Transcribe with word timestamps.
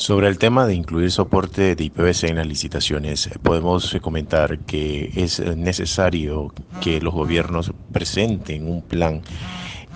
Sobre 0.00 0.28
el 0.28 0.38
tema 0.38 0.66
de 0.66 0.74
incluir 0.74 1.10
soporte 1.10 1.74
de 1.74 1.84
IPv6 1.84 2.30
en 2.30 2.36
las 2.36 2.46
licitaciones, 2.46 3.28
podemos 3.42 3.94
comentar 4.00 4.60
que 4.60 5.10
es 5.14 5.40
necesario 5.40 6.54
que 6.80 7.02
los 7.02 7.12
gobiernos 7.12 7.70
presenten 7.92 8.66
un 8.66 8.80
plan 8.80 9.20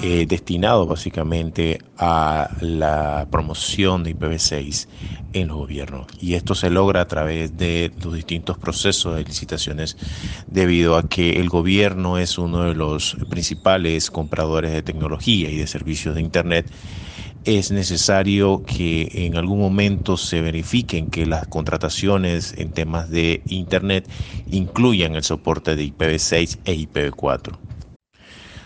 eh, 0.03 0.27
destinado 0.29 0.87
básicamente 0.87 1.79
a 1.97 2.51
la 2.61 3.27
promoción 3.31 4.05
de 4.05 4.15
IPv6 4.15 4.89
en 5.33 5.49
los 5.49 5.57
gobiernos. 5.57 6.07
Y 6.21 6.35
esto 6.35 6.55
se 6.55 6.69
logra 6.69 7.01
a 7.01 7.09
través 7.09 7.57
de 7.57 7.91
los 8.03 8.13
distintos 8.13 8.59
procesos 8.59 9.17
de 9.17 9.25
licitaciones 9.25 9.97
debido 10.47 10.99
a 10.99 11.09
que 11.09 11.41
el 11.41 11.49
gobierno 11.49 12.19
es 12.19 12.37
uno 12.37 12.65
de 12.65 12.75
los 12.75 13.17
principales 13.31 14.11
compradores 14.11 14.71
de 14.73 14.83
tecnología 14.83 15.49
y 15.49 15.57
de 15.57 15.67
servicios 15.67 16.15
de 16.15 16.21
Internet 16.21 16.71
es 17.45 17.71
necesario 17.71 18.63
que 18.65 19.09
en 19.27 19.37
algún 19.37 19.59
momento 19.59 20.17
se 20.17 20.41
verifiquen 20.41 21.09
que 21.09 21.27
las 21.27 21.47
contrataciones 21.47 22.55
en 22.57 22.71
temas 22.71 23.11
de 23.11 23.43
Internet 23.47 24.09
incluyan 24.51 25.15
el 25.15 25.23
soporte 25.23 25.77
de 25.77 25.85
IPv6 25.85 26.59
e 26.65 26.75
IPv4. 26.75 27.59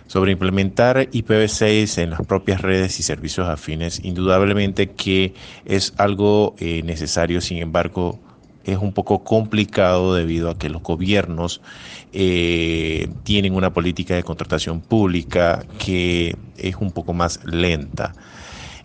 Sobre 0.06 0.33
implementar 0.33 1.10
IPv6 1.10 1.98
en 2.02 2.10
las 2.10 2.20
propias 2.22 2.62
redes 2.62 2.98
y 2.98 3.02
servicios 3.02 3.48
afines, 3.48 4.02
indudablemente 4.02 4.92
que 4.92 5.34
es 5.66 5.92
algo 5.98 6.55
eh, 6.58 6.83
necesario, 6.83 7.41
sin 7.41 7.58
embargo, 7.58 8.19
es 8.64 8.78
un 8.78 8.92
poco 8.92 9.24
complicado 9.24 10.14
debido 10.14 10.50
a 10.50 10.58
que 10.58 10.70
los 10.70 10.83
gobiernos 10.83 11.60
eh, 12.12 13.08
tienen 13.24 13.55
una 13.55 13.72
política 13.72 14.14
de 14.14 14.22
contratación 14.22 14.80
pública 14.80 15.64
que 15.78 16.36
es 16.56 16.77
un 16.77 16.92
poco 16.92 17.12
más 17.12 17.41
lenta. 17.45 18.14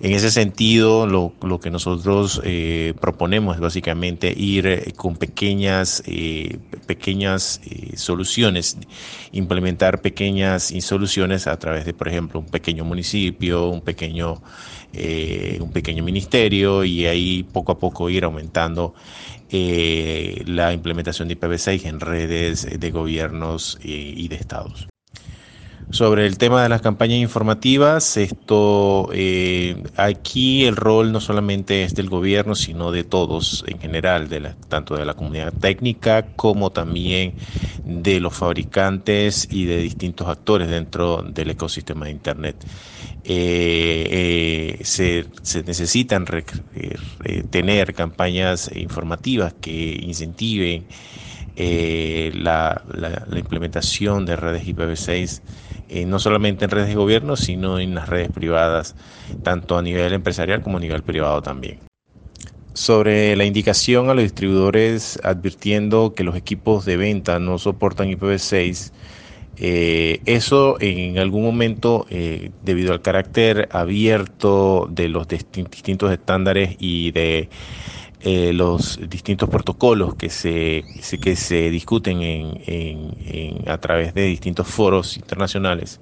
En 0.03 0.11
ese 0.11 0.31
sentido, 0.31 1.07
lo, 1.07 1.59
que 1.61 1.71
nosotros 1.71 2.41
eh, 2.43 2.93
proponemos 2.99 3.55
es 3.55 3.61
básicamente 3.61 4.33
ir 4.35 4.67
eh, 4.67 4.93
con 4.97 5.15
pequeñas, 5.15 6.03
eh, 6.05 6.57
pequeñas 6.85 7.61
soluciones, 7.95 8.77
implementar 9.31 10.01
pequeñas 10.01 10.73
soluciones 10.81 11.47
a 11.47 11.57
través 11.57 11.85
de, 11.85 11.93
por 11.93 12.09
ejemplo, 12.09 12.41
un 12.41 12.47
pequeño 12.47 12.83
municipio, 12.83 13.69
un 13.69 13.79
pequeño, 13.79 14.41
un 15.61 15.71
pequeño 15.71 16.03
ministerio 16.03 16.83
y 16.83 17.05
ahí 17.05 17.43
poco 17.43 17.71
a 17.71 17.79
poco 17.79 18.09
ir 18.09 18.25
aumentando 18.25 18.93
la 19.49 20.73
implementación 20.73 21.29
de 21.29 21.39
IPv6 21.39 21.85
en 21.85 22.01
redes 22.01 22.67
de 22.77 22.91
gobiernos 22.91 23.79
y 23.81 24.27
de 24.27 24.35
estados. 24.35 24.92
Sobre 25.93 26.25
el 26.25 26.39
tema 26.39 26.63
de 26.63 26.69
las 26.69 26.81
campañas 26.81 27.19
informativas, 27.19 28.17
esto 28.17 29.09
eh, 29.13 29.83
aquí 29.95 30.65
el 30.65 30.75
rol 30.75 31.11
no 31.11 31.21
solamente 31.21 31.83
es 31.83 31.93
del 31.93 32.09
gobierno, 32.09 32.55
sino 32.55 32.91
de 32.91 33.03
todos 33.03 33.63
en 33.67 33.77
general, 33.77 34.27
de 34.27 34.39
la, 34.39 34.55
tanto 34.69 34.95
de 34.95 35.05
la 35.05 35.13
comunidad 35.13 35.53
técnica 35.53 36.25
como 36.35 36.71
también 36.71 37.35
de 37.83 38.19
los 38.19 38.33
fabricantes 38.33 39.47
y 39.51 39.65
de 39.65 39.77
distintos 39.77 40.27
actores 40.27 40.67
dentro 40.67 41.21
del 41.21 41.51
ecosistema 41.51 42.05
de 42.05 42.11
Internet. 42.11 42.65
Eh, 43.23 44.79
eh, 44.79 44.83
se, 44.83 45.27
necesitan 45.63 46.25
tener 47.51 47.93
campañas 47.93 48.71
informativas 48.73 49.53
que 49.61 49.99
incentiven 50.01 50.87
la, 51.55 52.81
la 52.87 53.37
implementación 53.39 54.25
de 54.25 54.35
redes 54.37 54.65
IPv6 54.65 55.41
eh, 55.89 56.05
no 56.05 56.19
solamente 56.19 56.65
en 56.65 56.71
redes 56.71 56.89
de 56.89 56.95
gobierno, 56.95 57.35
sino 57.35 57.79
en 57.79 57.95
las 57.95 58.09
redes 58.09 58.29
privadas, 58.29 58.95
tanto 59.43 59.77
a 59.77 59.81
nivel 59.81 60.13
empresarial 60.13 60.61
como 60.61 60.77
a 60.77 60.81
nivel 60.81 61.03
privado 61.03 61.41
también. 61.41 61.79
Sobre 62.73 63.35
la 63.35 63.45
indicación 63.45 64.09
a 64.09 64.15
los 64.15 64.23
distribuidores 64.23 65.19
advirtiendo 65.23 66.13
que 66.15 66.23
los 66.23 66.35
equipos 66.35 66.85
de 66.85 66.97
venta 66.97 67.37
no 67.37 67.59
soportan 67.59 68.09
IPv6, 68.09 68.91
eh, 69.57 70.21
eso 70.25 70.77
en 70.79 71.19
algún 71.19 71.43
momento, 71.43 72.07
eh, 72.09 72.49
debido 72.63 72.91
al 72.93 73.01
carácter 73.01 73.69
abierto 73.71 74.87
de 74.89 75.09
los 75.09 75.27
distintos 75.27 76.11
estándares 76.11 76.75
y 76.79 77.11
de 77.11 77.49
eh, 78.23 78.53
los 78.53 78.99
distintos 79.09 79.49
protocolos 79.49 80.15
que 80.15 80.29
se, 80.29 80.85
que 81.19 81.35
se 81.35 81.69
discuten 81.69 82.21
en, 82.21 83.69
a 83.69 83.77
través 83.79 84.13
de 84.13 84.23
distintos 84.23 84.65
foros 84.67 85.17
internacionales. 85.17 85.99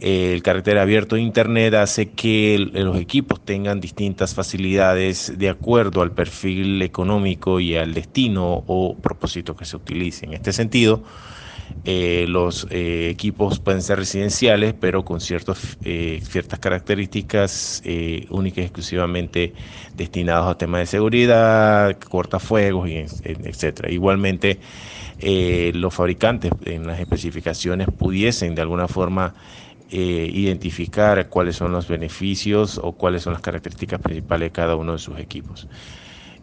el 0.00 0.42
carácter 0.42 0.78
abierto 0.78 1.16
de 1.16 1.22
Internet 1.22 1.74
hace 1.74 2.10
que 2.10 2.58
los 2.58 2.96
equipos 2.98 3.44
tengan 3.44 3.80
distintas 3.80 4.34
facilidades 4.34 5.34
de 5.36 5.50
acuerdo 5.50 6.00
al 6.00 6.12
perfil 6.12 6.80
económico 6.80 7.60
y 7.60 7.76
al 7.76 7.92
destino 7.92 8.64
o 8.66 8.96
propósito 8.96 9.54
que 9.54 9.66
se 9.66 9.76
utilice. 9.76 10.24
En 10.24 10.32
este 10.32 10.54
sentido, 10.54 11.02
eh, 11.88 12.26
los 12.28 12.66
eh, 12.70 13.08
equipos 13.10 13.60
pueden 13.60 13.80
ser 13.80 13.98
residenciales, 14.00 14.74
pero 14.74 15.04
con 15.04 15.18
eh, 15.20 16.20
ciertas 16.20 16.58
características 16.58 17.80
únicas 18.30 18.58
y 18.58 18.62
exclusivamente 18.62 19.54
destinados 19.96 20.50
a 20.50 20.58
temas 20.58 20.80
de 20.80 20.86
seguridad, 20.86 21.96
cortafuegos, 22.00 22.88
y 22.88 22.96
etcétera. 23.24 23.90
Igualmente, 23.92 24.60
los 25.20 25.94
fabricantes 25.94 26.52
en 26.64 26.86
las 26.88 26.98
especificaciones 26.98 27.88
pudiesen 27.96 28.54
de 28.56 28.62
alguna 28.62 28.88
forma 28.88 29.34
identificar 29.88 31.28
cuáles 31.28 31.54
son 31.56 31.70
los 31.72 31.86
beneficios 31.86 32.78
o 32.82 32.96
cuáles 32.96 33.22
son 33.22 33.32
las 33.32 33.42
características 33.42 34.00
principales 34.00 34.48
de 34.48 34.52
cada 34.52 34.74
uno 34.76 34.92
de 34.94 34.98
sus 34.98 35.18
equipos. 35.20 35.68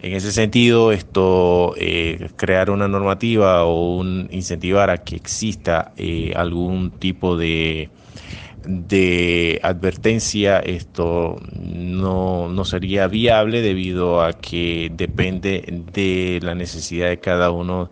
En 0.03 0.11
ese 0.11 0.33
sentido, 0.33 0.91
esto 0.91 1.75
eh, 1.77 2.29
crear 2.35 2.69
una 2.69 2.89
normativa 2.89 3.63
o 3.63 3.95
un 3.95 4.27
incentivar 4.31 4.89
a 4.89 4.97
que 4.97 5.15
exista 5.15 5.93
eh, 5.95 6.33
algún 6.35 6.91
tipo 6.91 7.37
de, 7.37 7.89
de 8.65 9.61
advertencia, 9.63 10.59
esto 10.59 11.37
no, 11.53 12.49
no, 12.49 12.65
sería 12.65 13.07
viable 13.07 13.61
debido 13.61 14.21
a 14.21 14.33
que 14.33 14.91
depende 14.93 15.63
de 15.93 16.39
la 16.43 16.53
necesidad 16.53 17.07
de 17.07 17.21
cada 17.21 17.51
uno 17.51 17.89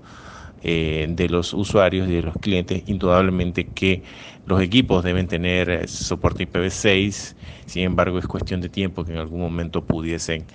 eh, 0.64 1.08
de 1.10 1.30
los 1.30 1.54
usuarios 1.54 2.10
y 2.10 2.16
de 2.16 2.24
los 2.24 2.36
clientes. 2.36 2.84
Indudablemente 2.88 3.70
que 3.70 4.04
los 4.46 4.62
equipos 4.62 5.06
deben 5.06 5.30
tener 5.30 5.88
soporte 5.88 6.46
IPv6, 6.46 7.36
sin 7.68 7.84
embargo 7.84 8.20
es 8.20 8.28
cuestión 8.28 8.60
de 8.60 8.68
tiempo 8.68 9.06
que 9.06 9.14
en 9.14 9.20
algún 9.20 9.40
momento 9.40 9.86
pudiesen 9.86 10.46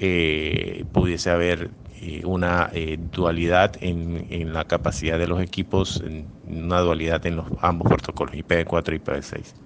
eh, 0.00 0.84
pudiese 0.92 1.30
haber 1.30 1.70
eh, 2.00 2.22
una 2.24 2.70
eh, 2.72 2.96
dualidad 2.98 3.76
en, 3.80 4.26
en, 4.30 4.52
la 4.52 4.64
capacidad 4.66 5.18
de 5.18 5.26
los 5.26 5.40
equipos, 5.40 6.02
una 6.44 6.80
dualidad 6.80 7.24
en 7.26 7.36
los 7.36 7.46
ambos 7.60 7.88
protocolos 7.88 8.34
IPv4 8.34 8.94
y 8.94 8.98
IPv6. 8.98 9.65